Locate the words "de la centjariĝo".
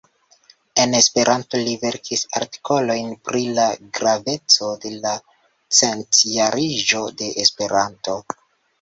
4.87-7.07